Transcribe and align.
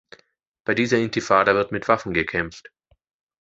Bei 0.65 0.73
dieser 0.73 0.97
Intifada 0.97 1.53
wird 1.53 1.71
mit 1.71 1.87
Waffen 1.87 2.11
gekämpft. 2.15 2.71